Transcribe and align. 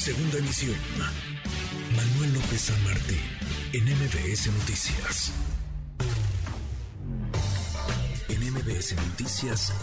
Segunda 0.00 0.38
emisión. 0.38 0.76
Manuel 1.94 2.32
López 2.32 2.58
San 2.58 2.84
Martín, 2.84 3.18
en 3.74 3.84
MBS 3.84 4.46
Noticias. 4.46 5.34
En 8.30 8.50
MBS 8.50 8.96
Noticias, 8.96 9.74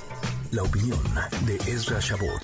la 0.51 0.63
opinión 0.63 1.03
de 1.45 1.57
Ezra 1.71 1.99
Shabot. 1.99 2.41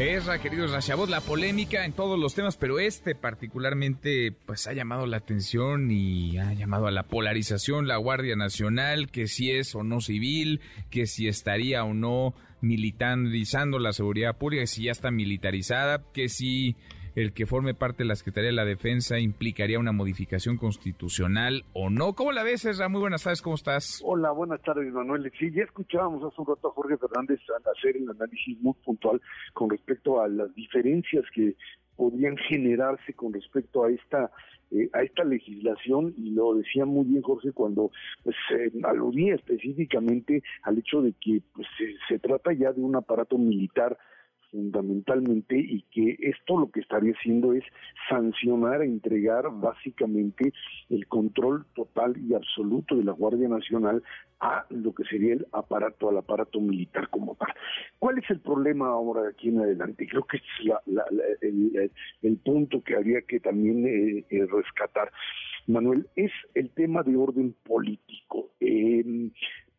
Ezra, 0.00 0.40
queridos 0.40 0.72
Rashabot, 0.72 1.08
la 1.08 1.20
polémica 1.20 1.84
en 1.84 1.92
todos 1.92 2.18
los 2.18 2.34
temas, 2.34 2.56
pero 2.56 2.80
este 2.80 3.14
particularmente 3.14 4.32
pues 4.32 4.66
ha 4.66 4.72
llamado 4.72 5.06
la 5.06 5.18
atención 5.18 5.92
y 5.92 6.38
ha 6.38 6.54
llamado 6.54 6.88
a 6.88 6.90
la 6.90 7.04
polarización 7.04 7.86
la 7.86 7.98
Guardia 7.98 8.34
Nacional, 8.34 9.10
que 9.10 9.28
si 9.28 9.52
es 9.52 9.76
o 9.76 9.84
no 9.84 10.00
civil, 10.00 10.60
que 10.90 11.06
si 11.06 11.28
estaría 11.28 11.84
o 11.84 11.94
no 11.94 12.34
militarizando 12.60 13.78
la 13.78 13.92
seguridad 13.92 14.36
pública, 14.36 14.62
que 14.62 14.66
si 14.66 14.84
ya 14.84 14.92
está 14.92 15.10
militarizada, 15.10 16.02
que 16.12 16.28
si 16.28 16.76
el 17.14 17.32
que 17.32 17.46
forme 17.46 17.74
parte 17.74 18.02
de 18.02 18.08
la 18.08 18.14
Secretaría 18.14 18.50
de 18.50 18.56
la 18.56 18.64
Defensa 18.64 19.18
implicaría 19.18 19.78
una 19.78 19.92
modificación 19.92 20.56
constitucional 20.56 21.64
o 21.72 21.90
no. 21.90 22.14
¿Cómo 22.14 22.32
la 22.32 22.42
ves, 22.42 22.64
Ezra? 22.64 22.88
Muy 22.88 23.00
buenas 23.00 23.24
tardes, 23.24 23.42
¿cómo 23.42 23.56
estás? 23.56 24.00
Hola, 24.04 24.30
buenas 24.30 24.62
tardes, 24.62 24.92
Manuel. 24.92 25.30
Sí, 25.38 25.50
ya 25.52 25.62
escuchábamos 25.62 26.22
hace 26.24 26.40
un 26.40 26.46
rato 26.46 26.68
a 26.68 26.72
Jorge 26.72 26.96
Fernández 26.98 27.40
hacer 27.76 27.96
el 27.96 28.08
análisis 28.08 28.58
muy 28.60 28.74
puntual 28.84 29.20
con 29.52 29.70
respecto 29.70 30.20
a 30.22 30.28
las 30.28 30.54
diferencias 30.54 31.24
que 31.34 31.56
podrían 32.00 32.38
generarse 32.38 33.12
con 33.12 33.30
respecto 33.34 33.84
a 33.84 33.90
esta 33.90 34.30
eh, 34.70 34.88
a 34.94 35.02
esta 35.02 35.22
legislación 35.22 36.14
y 36.16 36.30
lo 36.30 36.54
decía 36.54 36.86
muy 36.86 37.04
bien 37.04 37.20
Jorge 37.20 37.52
cuando 37.52 37.90
pues, 38.24 38.34
aludía 38.84 39.34
específicamente 39.34 40.42
al 40.62 40.78
hecho 40.78 41.02
de 41.02 41.12
que 41.20 41.42
pues, 41.52 41.68
se 42.08 42.18
trata 42.18 42.54
ya 42.54 42.72
de 42.72 42.80
un 42.80 42.96
aparato 42.96 43.36
militar 43.36 43.98
fundamentalmente 44.50 45.56
y 45.58 45.82
que 45.90 46.16
esto 46.20 46.58
lo 46.58 46.70
que 46.70 46.80
estaría 46.80 47.12
haciendo 47.12 47.52
es 47.52 47.64
sancionar 48.08 48.82
e 48.82 48.86
entregar 48.86 49.44
básicamente 49.52 50.52
el 50.88 51.06
control 51.06 51.66
total 51.74 52.16
y 52.18 52.34
absoluto 52.34 52.96
de 52.96 53.04
la 53.04 53.12
Guardia 53.12 53.48
Nacional 53.48 54.02
a 54.40 54.64
lo 54.70 54.94
que 54.94 55.04
sería 55.04 55.34
el 55.34 55.46
aparato, 55.52 56.08
al 56.08 56.18
aparato 56.18 56.60
militar 56.60 57.08
como 57.10 57.34
tal. 57.36 57.52
¿Cuál 57.98 58.18
es 58.18 58.30
el 58.30 58.40
problema 58.40 58.88
ahora 58.88 59.22
de 59.22 59.30
aquí 59.30 59.48
en 59.48 59.60
adelante? 59.60 60.06
Creo 60.06 60.24
que 60.24 60.38
es 60.38 60.42
el, 62.22 62.36
punto 62.38 62.82
que 62.82 62.96
habría 62.96 63.20
que 63.22 63.38
también 63.40 63.86
eh, 63.86 64.24
eh, 64.30 64.46
rescatar. 64.50 65.12
Manuel, 65.66 66.08
es 66.16 66.32
el 66.54 66.70
tema 66.70 67.02
de 67.02 67.16
orden 67.16 67.54
político. 67.64 68.50
Eh, 68.60 69.30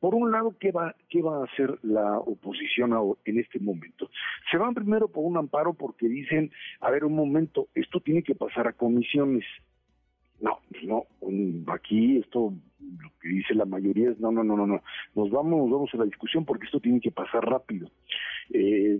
por 0.02 0.16
un 0.16 0.32
lado, 0.32 0.56
¿qué 0.60 0.72
va, 0.72 0.96
¿qué 1.10 1.22
va 1.22 1.38
a 1.38 1.46
hacer 1.46 1.78
la 1.84 2.18
oposición 2.18 2.92
en 3.24 3.40
este 3.40 3.60
momento? 3.60 4.10
Se 4.50 4.58
van 4.58 4.74
primero 4.74 5.08
por 5.08 5.24
un 5.24 5.38
amparo 5.38 5.76
porque 5.76 6.10
dicen, 6.10 6.52
a 6.80 6.90
ver, 6.90 7.06
un 7.06 7.16
momento, 7.16 7.68
esto 7.76 8.00
tiene 8.00 8.24
que 8.24 8.34
pasar 8.34 8.68
a 8.68 8.74
comisiones. 8.74 9.46
No, 10.40 10.58
no, 10.82 11.06
aquí 11.72 12.18
esto, 12.18 12.52
lo 12.80 13.10
que 13.22 13.30
dice 13.30 13.54
la 13.54 13.66
mayoría 13.66 14.10
es, 14.10 14.20
no, 14.20 14.32
no, 14.32 14.44
no, 14.44 14.58
no, 14.58 14.66
no, 14.66 14.82
nos 15.14 15.30
vamos, 15.30 15.70
vamos 15.70 15.92
a 15.94 15.98
la 15.98 16.06
discusión 16.06 16.46
porque 16.46 16.66
esto 16.66 16.80
tiene 16.80 17.00
que 17.00 17.12
pasar 17.12 17.46
rápido. 17.46 17.88
Eh, 18.52 19.00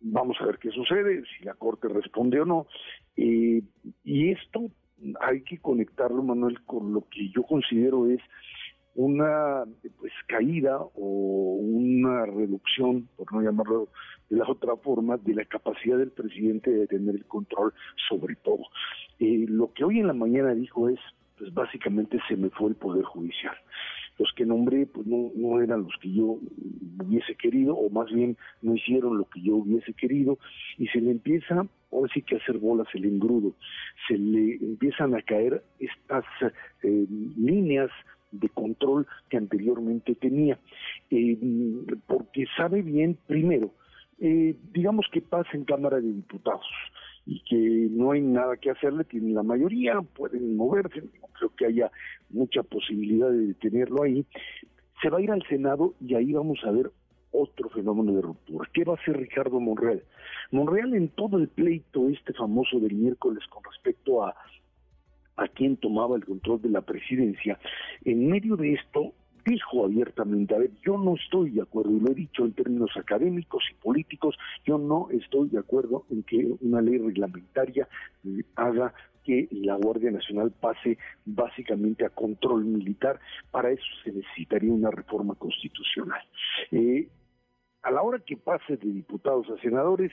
vamos 0.00 0.36
a 0.40 0.46
ver 0.46 0.58
qué 0.58 0.72
sucede, 0.72 1.22
si 1.38 1.44
la 1.44 1.54
Corte 1.54 1.86
responde 1.86 2.40
o 2.40 2.44
no. 2.44 2.66
Eh, 3.16 3.62
y 4.02 4.30
esto 4.32 4.72
hay 5.20 5.42
que 5.42 5.58
conectarlo, 5.58 6.20
Manuel, 6.24 6.64
con 6.64 6.92
lo 6.92 7.06
que 7.08 7.28
yo 7.28 7.44
considero 7.44 8.10
es 8.10 8.20
una 8.94 9.64
pues 9.98 10.12
caída 10.26 10.78
o 10.78 11.56
una 11.60 12.26
reducción, 12.26 13.08
por 13.16 13.32
no 13.32 13.42
llamarlo 13.42 13.88
de 14.28 14.36
la 14.36 14.48
otra 14.48 14.76
forma, 14.76 15.16
de 15.16 15.34
la 15.34 15.44
capacidad 15.44 15.98
del 15.98 16.10
presidente 16.10 16.70
de 16.70 16.86
tener 16.86 17.14
el 17.14 17.24
control 17.26 17.72
sobre 18.08 18.36
todo. 18.36 18.62
Eh, 19.18 19.46
lo 19.48 19.72
que 19.72 19.84
hoy 19.84 20.00
en 20.00 20.06
la 20.06 20.12
mañana 20.12 20.54
dijo 20.54 20.88
es, 20.88 20.98
pues 21.38 21.52
básicamente 21.54 22.18
se 22.28 22.36
me 22.36 22.50
fue 22.50 22.70
el 22.70 22.76
poder 22.76 23.04
judicial. 23.04 23.54
Los 24.18 24.30
que 24.34 24.44
nombré 24.44 24.86
pues 24.86 25.06
no, 25.06 25.30
no 25.34 25.60
eran 25.60 25.84
los 25.84 25.96
que 26.00 26.12
yo 26.12 26.38
hubiese 27.04 27.34
querido, 27.34 27.74
o 27.74 27.88
más 27.90 28.12
bien 28.12 28.36
no 28.60 28.74
hicieron 28.74 29.16
lo 29.16 29.24
que 29.24 29.40
yo 29.40 29.56
hubiese 29.56 29.94
querido, 29.94 30.38
y 30.76 30.86
se 30.88 31.00
le 31.00 31.10
empieza 31.10 31.66
ahora 31.92 32.10
sí 32.12 32.22
que 32.22 32.36
hacer 32.36 32.58
bolas 32.58 32.88
el 32.94 33.04
engrudo, 33.04 33.54
se 34.08 34.16
le 34.16 34.56
empiezan 34.56 35.14
a 35.14 35.22
caer 35.22 35.62
estas 35.78 36.24
eh, 36.82 37.06
líneas 37.36 37.90
anteriormente 39.42 40.14
tenía, 40.14 40.58
eh, 41.10 41.38
porque 42.06 42.46
sabe 42.56 42.82
bien, 42.82 43.18
primero, 43.26 43.72
eh, 44.18 44.56
digamos 44.72 45.06
que 45.12 45.20
pasa 45.20 45.50
en 45.54 45.64
Cámara 45.64 46.00
de 46.00 46.12
Diputados 46.12 46.66
y 47.26 47.42
que 47.44 47.88
no 47.90 48.12
hay 48.12 48.20
nada 48.20 48.56
que 48.56 48.70
hacerle, 48.70 49.04
tienen 49.04 49.34
la 49.34 49.42
mayoría, 49.42 50.00
pueden 50.00 50.56
moverse, 50.56 51.02
no 51.02 51.26
creo 51.32 51.54
que 51.56 51.66
haya 51.66 51.90
mucha 52.30 52.62
posibilidad 52.62 53.30
de 53.30 53.54
tenerlo 53.54 54.02
ahí, 54.02 54.24
se 55.00 55.10
va 55.10 55.18
a 55.18 55.22
ir 55.22 55.30
al 55.30 55.42
Senado 55.48 55.94
y 56.00 56.14
ahí 56.14 56.32
vamos 56.32 56.60
a 56.64 56.70
ver 56.70 56.90
otro 57.32 57.70
fenómeno 57.70 58.12
de 58.12 58.22
ruptura. 58.22 58.68
¿Qué 58.72 58.84
va 58.84 58.92
a 58.92 58.96
hacer 58.96 59.16
Ricardo 59.16 59.58
Monreal? 59.58 60.02
Monreal 60.50 60.94
en 60.94 61.08
todo 61.08 61.38
el 61.38 61.48
pleito 61.48 62.08
este 62.08 62.32
famoso 62.34 62.78
del 62.78 62.94
miércoles 62.94 63.42
con 63.48 63.64
respecto 63.64 64.24
a 64.24 64.34
a 65.36 65.48
quien 65.48 65.76
tomaba 65.76 66.16
el 66.16 66.24
control 66.24 66.60
de 66.60 66.68
la 66.68 66.82
presidencia, 66.82 67.58
en 68.04 68.28
medio 68.28 68.56
de 68.56 68.74
esto 68.74 69.12
dijo 69.44 69.84
abiertamente, 69.84 70.54
a 70.54 70.58
ver, 70.58 70.70
yo 70.84 70.98
no 70.98 71.14
estoy 71.14 71.50
de 71.50 71.62
acuerdo, 71.62 71.90
y 71.92 72.00
lo 72.00 72.10
he 72.10 72.14
dicho 72.14 72.44
en 72.44 72.52
términos 72.52 72.90
académicos 72.96 73.62
y 73.70 73.74
políticos, 73.74 74.36
yo 74.64 74.78
no 74.78 75.08
estoy 75.10 75.48
de 75.48 75.58
acuerdo 75.58 76.04
en 76.10 76.22
que 76.22 76.54
una 76.60 76.80
ley 76.80 76.98
reglamentaria 76.98 77.88
haga 78.56 78.94
que 79.24 79.48
la 79.52 79.76
Guardia 79.76 80.10
Nacional 80.10 80.50
pase 80.50 80.98
básicamente 81.24 82.04
a 82.04 82.10
control 82.10 82.64
militar. 82.64 83.20
Para 83.50 83.70
eso 83.70 83.84
se 84.02 84.10
necesitaría 84.10 84.72
una 84.72 84.90
reforma 84.90 85.34
constitucional. 85.36 86.22
Eh, 86.72 87.08
a 87.82 87.90
la 87.90 88.02
hora 88.02 88.18
que 88.18 88.36
pase 88.36 88.76
de 88.76 88.92
diputados 88.92 89.48
a 89.50 89.60
senadores, 89.60 90.10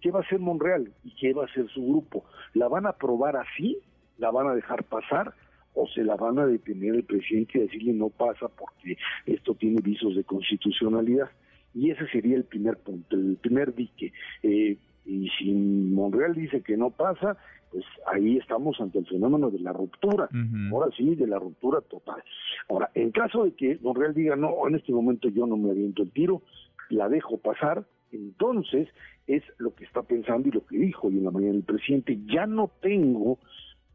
¿qué 0.00 0.10
va 0.10 0.20
a 0.20 0.22
hacer 0.22 0.40
Monreal 0.40 0.92
y 1.04 1.14
qué 1.14 1.32
va 1.32 1.44
a 1.44 1.46
hacer 1.46 1.68
su 1.68 1.86
grupo? 1.86 2.24
¿La 2.54 2.66
van 2.66 2.86
a 2.86 2.90
aprobar 2.90 3.36
así 3.36 3.80
la 4.20 4.30
van 4.30 4.46
a 4.46 4.54
dejar 4.54 4.84
pasar 4.84 5.34
o 5.74 5.86
se 5.88 6.04
la 6.04 6.16
van 6.16 6.38
a 6.38 6.46
detener 6.46 6.94
el 6.96 7.04
presidente 7.04 7.58
y 7.58 7.62
decirle 7.62 7.92
no 7.92 8.08
pasa 8.08 8.48
porque 8.48 8.96
esto 9.26 9.54
tiene 9.54 9.80
visos 9.80 10.16
de 10.16 10.24
constitucionalidad. 10.24 11.30
Y 11.74 11.90
ese 11.90 12.06
sería 12.08 12.36
el 12.36 12.44
primer 12.44 12.78
punto, 12.78 13.16
el 13.16 13.36
primer 13.40 13.74
dique. 13.74 14.12
Eh, 14.42 14.76
y 15.06 15.28
si 15.38 15.52
Monreal 15.52 16.34
dice 16.34 16.62
que 16.62 16.76
no 16.76 16.90
pasa, 16.90 17.36
pues 17.70 17.84
ahí 18.12 18.36
estamos 18.38 18.80
ante 18.80 18.98
el 18.98 19.06
fenómeno 19.06 19.50
de 19.50 19.60
la 19.60 19.72
ruptura. 19.72 20.28
Ahora 20.72 20.90
sí, 20.96 21.14
de 21.14 21.26
la 21.26 21.38
ruptura 21.38 21.80
total. 21.80 22.22
Ahora, 22.68 22.90
en 22.94 23.12
caso 23.12 23.44
de 23.44 23.52
que 23.52 23.78
Monreal 23.80 24.14
diga, 24.14 24.36
no, 24.36 24.66
en 24.66 24.74
este 24.74 24.92
momento 24.92 25.28
yo 25.28 25.46
no 25.46 25.56
me 25.56 25.70
aviento 25.70 26.02
el 26.02 26.10
tiro, 26.10 26.42
la 26.88 27.08
dejo 27.08 27.38
pasar, 27.38 27.86
entonces 28.12 28.88
es 29.26 29.44
lo 29.58 29.74
que 29.74 29.84
está 29.84 30.02
pensando 30.02 30.48
y 30.48 30.52
lo 30.52 30.66
que 30.66 30.76
dijo 30.76 31.06
hoy 31.06 31.18
en 31.18 31.24
la 31.24 31.30
mañana 31.30 31.54
el 31.54 31.62
presidente, 31.62 32.18
ya 32.26 32.46
no 32.46 32.70
tengo 32.80 33.38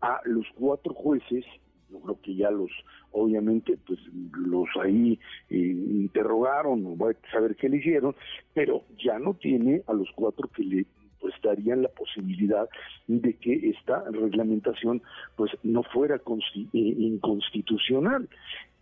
a 0.02 0.22
los 0.24 0.46
cuatro 0.56 0.94
jueces, 0.94 1.44
yo 1.96 2.02
creo 2.02 2.22
que 2.22 2.36
ya 2.36 2.52
los, 2.52 2.72
obviamente, 3.12 3.78
pues 3.86 4.00
los 4.12 4.68
ahí 4.82 5.20
eh, 5.50 5.58
interrogaron, 5.58 6.86
o 6.86 6.90
voy 6.96 7.14
a 7.14 7.32
saber 7.32 7.56
qué 7.56 7.70
le 7.70 7.78
hicieron, 7.78 8.16
pero 8.54 8.84
ya 9.04 9.18
no 9.20 9.34
tiene 9.36 9.82
a 9.88 9.94
los 9.94 10.10
cuatro 10.16 10.50
que 10.50 10.64
le 10.64 10.86
pues 11.20 11.34
darían 11.42 11.82
la 11.82 11.88
posibilidad 11.88 12.70
de 13.08 13.34
que 13.38 13.72
esta 13.72 14.04
reglamentación 14.12 15.02
pues 15.36 15.52
no 15.64 15.82
fuera 15.82 16.18
eh, 16.18 16.62
inconstitucional 16.74 18.30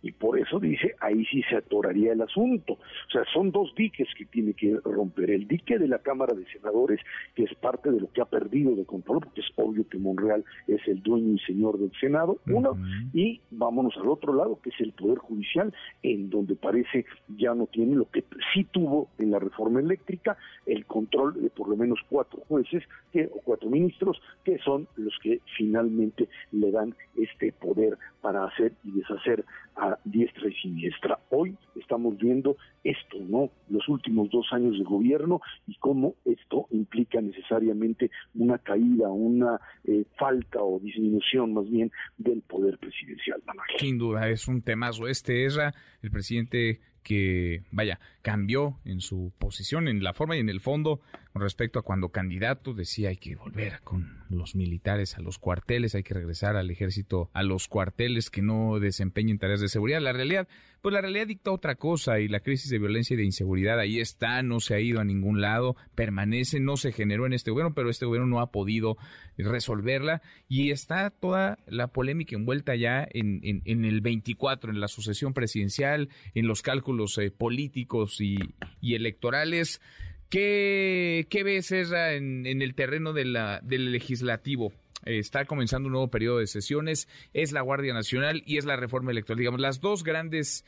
y 0.04 0.12
por 0.12 0.38
eso 0.38 0.60
dice, 0.60 0.94
ahí 1.00 1.24
sí 1.24 1.42
se 1.48 1.56
atoraría 1.56 2.12
el 2.12 2.20
asunto. 2.20 2.74
O 2.74 3.10
sea, 3.10 3.24
son 3.32 3.50
dos 3.50 3.74
diques 3.74 4.06
que 4.18 4.26
tiene 4.26 4.52
que 4.52 4.78
romper. 4.84 5.30
El 5.30 5.48
dique 5.48 5.78
de 5.78 5.88
la 5.88 5.98
Cámara 5.98 6.34
de 6.34 6.44
Senadores, 6.52 7.00
que 7.34 7.44
es 7.44 7.54
parte 7.54 7.90
de 7.90 8.00
lo 8.00 8.12
que 8.12 8.20
ha 8.20 8.26
perdido 8.26 8.76
de 8.76 8.84
control, 8.84 9.20
porque 9.20 9.40
es 9.40 9.46
obvio 9.56 9.88
que 9.88 9.96
Monreal 9.96 10.44
es 10.68 10.86
el 10.88 11.02
dueño 11.02 11.32
y 11.32 11.38
señor 11.38 11.78
del 11.78 11.90
Senado, 11.98 12.36
uno, 12.48 12.76
y 13.14 13.40
vámonos 13.50 13.96
al 13.96 14.08
otro 14.08 14.34
lado, 14.34 14.60
que 14.62 14.68
es 14.68 14.80
el 14.80 14.92
Poder 14.92 15.16
Judicial, 15.16 15.72
en 16.02 16.28
donde 16.28 16.54
parece 16.54 17.06
ya 17.38 17.54
no 17.54 17.66
tiene 17.66 17.94
lo 17.94 18.10
que 18.10 18.24
sí 18.52 18.64
tuvo 18.64 19.08
en 19.18 19.30
la 19.30 19.38
reforma 19.38 19.80
eléctrica, 19.80 20.36
el 20.66 20.84
control 20.84 21.40
de 21.40 21.48
por 21.48 21.66
lo 21.66 21.76
menos 21.76 21.98
cuatro 22.10 22.42
jueces 22.46 22.82
que, 23.10 23.24
o 23.32 23.40
cuatro 23.42 23.70
ministros, 23.70 24.20
que 24.44 24.58
son 24.58 24.86
los 24.96 25.18
que 25.22 25.40
finalmente 25.56 26.28
le 26.52 26.70
dan 26.70 26.94
este 27.16 27.52
poder 27.52 27.96
para 28.24 28.46
hacer 28.46 28.72
y 28.82 28.90
deshacer 28.92 29.44
a 29.76 29.98
diestra 30.02 30.48
y 30.48 30.54
siniestra. 30.54 31.18
Hoy 31.28 31.58
estamos 31.78 32.16
viendo 32.16 32.56
esto, 32.82 33.18
¿no? 33.20 33.50
Los 33.68 33.86
últimos 33.86 34.30
dos 34.30 34.46
años 34.50 34.78
de 34.78 34.82
gobierno 34.82 35.42
y 35.66 35.74
cómo 35.74 36.14
esto 36.24 36.66
implica 36.70 37.20
necesariamente 37.20 38.10
una 38.34 38.56
caída, 38.56 39.10
una 39.10 39.60
eh, 39.84 40.06
falta 40.18 40.62
o 40.62 40.80
disminución 40.80 41.52
más 41.52 41.68
bien 41.68 41.92
del 42.16 42.40
poder 42.40 42.78
presidencial. 42.78 43.42
Sin 43.76 43.98
duda, 43.98 44.30
es 44.30 44.48
un 44.48 44.62
temazo 44.62 45.06
este, 45.06 45.44
Esra. 45.44 45.74
El 46.00 46.10
presidente 46.10 46.80
que, 47.04 47.62
vaya, 47.70 48.00
cambió 48.22 48.80
en 48.84 49.00
su 49.00 49.32
posición, 49.38 49.86
en 49.86 50.02
la 50.02 50.14
forma 50.14 50.36
y 50.36 50.40
en 50.40 50.48
el 50.48 50.60
fondo 50.60 51.00
con 51.32 51.42
respecto 51.42 51.78
a 51.78 51.82
cuando 51.82 52.10
candidato 52.10 52.74
decía 52.74 53.10
hay 53.10 53.16
que 53.16 53.34
volver 53.36 53.80
con 53.82 54.24
los 54.30 54.54
militares 54.54 55.16
a 55.16 55.20
los 55.20 55.38
cuarteles, 55.38 55.94
hay 55.94 56.02
que 56.02 56.14
regresar 56.14 56.56
al 56.56 56.70
ejército 56.70 57.28
a 57.32 57.42
los 57.42 57.68
cuarteles 57.68 58.30
que 58.30 58.40
no 58.40 58.78
desempeñen 58.78 59.38
tareas 59.38 59.60
de 59.60 59.68
seguridad. 59.68 60.00
La 60.00 60.12
realidad, 60.12 60.48
pues 60.84 60.92
la 60.92 61.00
realidad 61.00 61.26
dicta 61.26 61.50
otra 61.50 61.76
cosa 61.76 62.20
y 62.20 62.28
la 62.28 62.40
crisis 62.40 62.68
de 62.68 62.78
violencia 62.78 63.14
y 63.14 63.16
de 63.16 63.24
inseguridad 63.24 63.80
ahí 63.80 64.00
está, 64.00 64.42
no 64.42 64.60
se 64.60 64.74
ha 64.74 64.80
ido 64.80 65.00
a 65.00 65.04
ningún 65.04 65.40
lado, 65.40 65.76
permanece, 65.94 66.60
no 66.60 66.76
se 66.76 66.92
generó 66.92 67.24
en 67.24 67.32
este 67.32 67.50
gobierno, 67.50 67.72
pero 67.72 67.88
este 67.88 68.04
gobierno 68.04 68.28
no 68.28 68.40
ha 68.40 68.52
podido 68.52 68.98
resolverla 69.38 70.20
y 70.46 70.72
está 70.72 71.08
toda 71.08 71.56
la 71.66 71.86
polémica 71.86 72.36
envuelta 72.36 72.76
ya 72.76 73.08
en, 73.10 73.40
en, 73.42 73.84
el 73.86 74.02
24, 74.02 74.72
en 74.72 74.80
la 74.80 74.88
sucesión 74.88 75.32
presidencial, 75.32 76.10
en 76.34 76.46
los 76.46 76.60
cálculos 76.60 77.16
eh, 77.16 77.30
políticos 77.30 78.20
y, 78.20 78.36
electorales. 78.82 79.80
¿Qué, 80.28 81.26
qué 81.30 81.44
ves, 81.44 81.72
en, 81.72 82.44
en 82.44 82.60
el 82.60 82.74
terreno 82.74 83.14
de 83.14 83.24
la, 83.24 83.60
del 83.62 83.90
legislativo? 83.90 84.74
Está 85.04 85.44
comenzando 85.44 85.86
un 85.86 85.92
nuevo 85.92 86.10
periodo 86.10 86.38
de 86.38 86.46
sesiones, 86.46 87.08
es 87.32 87.52
la 87.52 87.60
Guardia 87.60 87.94
Nacional 87.94 88.42
y 88.46 88.58
es 88.58 88.64
la 88.64 88.76
reforma 88.76 89.10
electoral. 89.10 89.38
Digamos, 89.38 89.60
las 89.60 89.80
dos 89.80 90.04
grandes 90.04 90.64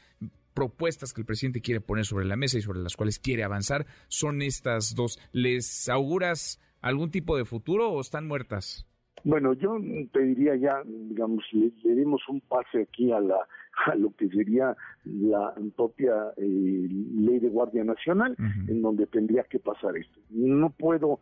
propuestas 0.55 1.13
que 1.13 1.21
el 1.21 1.27
presidente 1.27 1.61
quiere 1.61 1.81
poner 1.81 2.07
sobre 2.07 2.25
la 2.25 2.37
mesa 2.37 2.59
y 2.59 2.63
sobre 2.63 2.81
las 2.81 2.97
cuales 2.97 3.19
quiere 3.19 3.45
avanzar 3.45 3.87
son 4.09 4.43
estas 4.43 4.95
dos. 4.95 5.19
¿Les 5.33 5.89
auguras 5.89 6.61
algún 6.81 7.11
tipo 7.11 7.37
de 7.37 7.45
futuro 7.45 7.91
o 7.91 8.01
están 8.01 8.27
muertas? 8.27 8.87
Bueno, 9.27 9.55
yo 9.55 9.77
te 10.13 10.21
diría 10.21 10.55
ya, 10.55 10.85
digamos, 10.87 11.45
le, 11.51 11.73
dimos 11.97 12.23
un 12.29 12.41
pase 12.43 12.83
aquí 12.83 13.11
a 13.11 13.19
la 13.19 13.39
a 13.87 13.97
lo 13.97 14.15
que 14.15 14.29
sería 14.29 14.77
la 15.05 15.53
propia 15.75 16.33
eh, 16.37 16.89
ley 16.89 17.41
de 17.41 17.49
Guardia 17.49 17.83
Nacional, 17.83 18.37
en 18.39 18.81
donde 18.81 19.09
tendría 19.09 19.43
que 19.43 19.59
pasar 19.59 19.97
esto. 19.97 20.21
No 20.31 20.71
puedo 20.71 21.19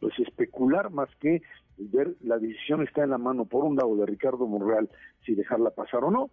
pues 0.00 0.18
especular 0.18 0.90
más 0.90 1.10
que 1.20 1.42
ver 1.76 2.16
la 2.22 2.38
decisión 2.38 2.82
está 2.82 3.04
en 3.04 3.10
la 3.10 3.18
mano 3.18 3.44
por 3.44 3.64
un 3.64 3.76
lado 3.76 3.94
de 3.96 4.06
Ricardo 4.06 4.46
Monreal 4.46 4.88
si 5.26 5.34
dejarla 5.34 5.70
pasar 5.70 6.04
o 6.04 6.10
no, 6.10 6.30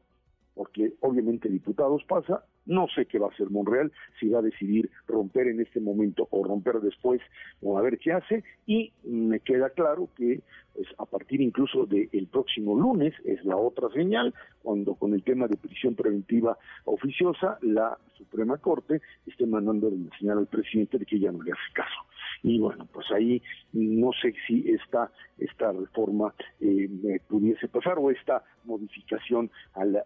porque 0.53 0.93
obviamente 1.01 1.49
diputados 1.49 2.01
pasa, 2.05 2.45
no 2.65 2.87
sé 2.93 3.05
qué 3.05 3.19
va 3.19 3.27
a 3.27 3.29
hacer 3.29 3.49
Monreal, 3.49 3.91
si 4.19 4.29
va 4.29 4.39
a 4.39 4.41
decidir 4.41 4.89
romper 5.07 5.47
en 5.47 5.61
este 5.61 5.79
momento 5.79 6.27
o 6.31 6.43
romper 6.43 6.79
después 6.81 7.21
o 7.61 7.77
a 7.77 7.81
ver 7.81 7.97
qué 7.97 8.13
hace, 8.13 8.43
y 8.65 8.91
me 9.03 9.39
queda 9.39 9.69
claro 9.69 10.09
que 10.15 10.41
pues, 10.73 10.87
a 10.97 11.05
partir 11.05 11.41
incluso 11.41 11.85
del 11.85 12.27
próximo 12.27 12.79
lunes 12.79 13.13
es 13.23 13.43
la 13.45 13.55
otra 13.55 13.89
señal, 13.89 14.33
cuando 14.61 14.95
con 14.95 15.13
el 15.13 15.23
tema 15.23 15.47
de 15.47 15.57
prisión 15.57 15.95
preventiva 15.95 16.57
oficiosa, 16.85 17.57
la 17.61 17.97
Suprema 18.17 18.57
Corte 18.57 19.01
esté 19.25 19.45
mandando 19.45 19.89
la 19.89 20.17
señal 20.17 20.39
al 20.39 20.47
presidente 20.47 20.97
de 20.97 21.05
que 21.05 21.19
ya 21.19 21.31
no 21.31 21.41
le 21.41 21.51
hace 21.51 21.73
caso 21.73 22.05
y 22.45 22.59
bueno, 22.59 22.87
pues 22.93 23.09
ahí 23.11 23.41
no 23.73 24.11
sé 24.21 24.31
si 24.45 24.69
esta, 24.69 25.11
esta 25.39 25.71
reforma 25.71 26.31
eh, 26.61 26.87
pudiese 27.27 27.67
pasar 27.67 27.97
o 27.97 28.11
esta 28.11 28.43
modificación 28.65 29.49
a 29.73 29.83
la, 29.83 30.05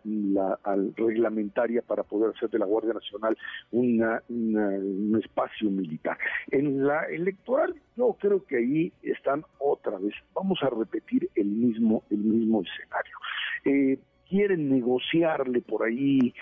reglamentaria 0.95 1.81
para 1.81 2.03
poder 2.03 2.33
hacer 2.33 2.49
de 2.49 2.59
la 2.59 2.65
Guardia 2.65 2.93
Nacional 2.93 3.37
una, 3.71 4.23
un 4.29 5.19
espacio 5.21 5.69
militar. 5.69 6.17
En 6.49 6.87
la 6.87 7.03
electoral 7.07 7.75
yo 7.97 8.15
creo 8.17 8.45
que 8.45 8.55
ahí 8.55 8.93
están 9.03 9.43
otra 9.59 9.97
vez, 9.97 10.13
vamos 10.33 10.59
a 10.61 10.69
repetir 10.69 11.29
el 11.35 11.47
mismo, 11.47 12.03
el 12.09 12.19
mismo 12.19 12.61
escenario. 12.61 13.17
Eh, 13.65 13.99
quieren 14.29 14.69
negociarle 14.69 15.59
por 15.59 15.83
ahí 15.83 16.33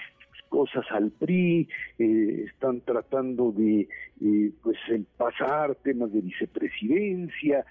cosas 0.49 0.85
al 0.91 1.11
PRI, 1.11 1.67
eh, 1.99 2.45
están 2.47 2.81
tratando 2.81 3.51
de 3.51 3.87
eh, 4.21 4.51
pues 4.61 4.77
pasar 5.17 5.75
temas 5.75 6.11
de 6.11 6.21
vicepresidencia. 6.21 7.65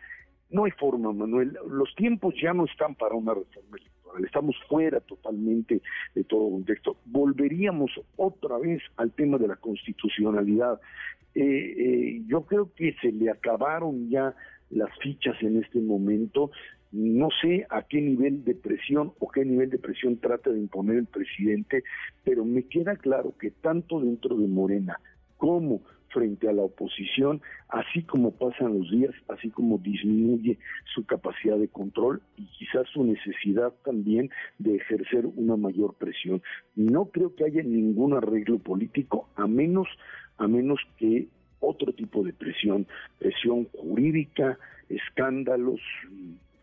No 0.51 0.65
hay 0.65 0.71
forma, 0.73 1.13
Manuel. 1.13 1.59
Los 1.69 1.95
tiempos 1.95 2.35
ya 2.41 2.53
no 2.53 2.65
están 2.65 2.95
para 2.95 3.15
una 3.15 3.35
reforma 3.35 3.77
electoral. 3.79 4.25
Estamos 4.25 4.57
fuera 4.69 5.01
totalmente 5.01 5.83
de 6.15 6.25
todo 6.25 6.51
contexto. 6.51 6.97
Volveríamos 7.07 7.91
otra 8.17 8.59
vez 8.59 8.83
al 8.97 9.13
tema 9.13 9.39
de 9.39 9.49
la 9.49 9.57
constitucionalidad. 9.57 10.81
Eh, 11.35 12.23
yo 12.27 12.43
creo 12.43 12.73
que 12.75 12.95
se 13.03 13.13
le 13.13 13.31
acabaron 13.31 14.09
ya 14.09 14.35
las 14.71 14.91
fichas 14.99 15.37
en 15.43 15.63
este 15.63 15.81
momento 15.81 16.51
no 16.97 17.29
sé 17.43 17.67
a 17.69 17.83
qué 17.83 18.01
nivel 18.01 18.43
de 18.45 18.55
presión 18.55 19.13
o 19.19 19.29
qué 19.29 19.45
nivel 19.45 19.69
de 19.69 19.79
presión 19.79 20.17
trata 20.19 20.51
de 20.51 20.59
imponer 20.59 20.97
el 20.97 21.07
presidente, 21.07 21.85
pero 22.25 22.45
me 22.45 22.63
queda 22.63 22.97
claro 22.97 23.35
que 23.39 23.51
tanto 23.51 24.01
dentro 24.01 24.37
de 24.37 24.47
Morena 24.47 24.99
como 25.37 25.83
frente 26.09 26.49
a 26.49 26.53
la 26.53 26.63
oposición, 26.63 27.43
así 27.69 28.03
como 28.03 28.31
pasan 28.31 28.79
los 28.79 28.91
días, 28.91 29.15
así 29.29 29.51
como 29.51 29.77
disminuye 29.77 30.59
su 30.95 31.05
capacidad 31.05 31.59
de 31.59 31.69
control 31.69 32.23
y 32.39 32.47
quizás 32.47 32.87
su 32.95 33.05
necesidad 33.05 33.75
también 33.85 34.31
de 34.59 34.77
ejercer 34.77 35.27
una 35.27 35.57
mayor 35.57 35.95
presión. 35.95 36.41
No 36.75 37.07
creo 37.07 37.35
que 37.35 37.45
haya 37.45 37.63
ningún 37.63 38.15
arreglo 38.15 38.59
político 38.59 39.29
a 39.37 39.47
menos 39.47 39.89
a 40.39 40.49
menos 40.49 40.81
que 40.99 41.29
otro 41.61 41.93
tipo 41.93 42.23
de 42.23 42.33
presión, 42.33 42.87
presión 43.19 43.67
jurídica, 43.73 44.59
escándalos, 44.89 45.81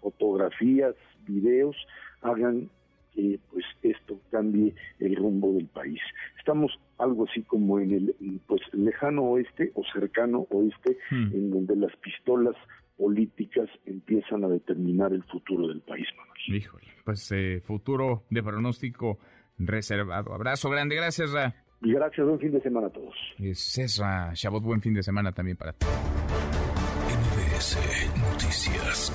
fotografías, 0.04 0.96
videos, 1.26 1.76
hagan 2.22 2.70
que 3.14 3.40
pues 3.52 3.64
esto 3.84 4.20
cambie 4.32 4.74
el 5.00 5.16
rumbo 5.16 5.54
del 5.54 5.68
país. 5.68 6.00
Estamos 6.38 6.72
algo 6.98 7.26
así 7.30 7.44
como 7.44 7.80
en 7.80 7.92
el 7.92 8.16
pues 8.48 8.62
lejano 8.74 9.24
oeste 9.24 9.72
o 9.76 9.84
cercano 9.94 10.48
oeste, 10.50 10.98
hmm. 11.12 11.32
en 11.34 11.52
donde 11.52 11.76
las 11.76 11.96
pistolas 11.98 12.56
políticas 12.98 13.70
empiezan 13.86 14.44
a 14.44 14.48
determinar 14.48 15.14
el 15.14 15.24
futuro 15.24 15.68
del 15.68 15.82
país. 15.82 16.08
Híjole, 16.48 16.86
pues 17.06 17.32
eh, 17.32 17.62
futuro 17.64 18.24
de 18.30 18.44
pronóstico 18.44 19.20
reservado. 19.58 20.34
Abrazo 20.34 20.70
grande, 20.70 20.96
gracias 20.96 21.32
Ra. 21.32 21.56
Y 21.82 21.94
gracias, 21.94 22.26
buen 22.26 22.40
fin 22.40 22.52
de 22.52 22.62
semana 22.62 22.88
a 22.88 22.90
todos. 22.90 23.16
Es 23.38 23.60
César 23.60 24.34
Chabot, 24.34 24.64
buen 24.64 24.82
fin 24.82 24.94
de 24.94 25.04
semana 25.04 25.32
también 25.32 25.58
para 25.58 25.74
todos. 25.74 25.94
Noticias. 28.32 29.12